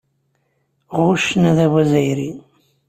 [1.01, 2.31] Ɣuccen adabu azzayri.